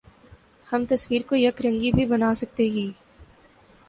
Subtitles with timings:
[0.67, 2.89] ہم تصویر کو یک رنگی بھی بنا سکتے ہی